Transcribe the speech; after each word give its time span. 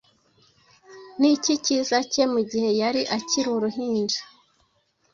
Niki 1.19 1.53
cyiza 1.65 1.97
cye 2.11 2.23
mugihe 2.33 2.69
yari 2.81 3.01
akiri 3.17 3.49
uruhinja 3.57 4.21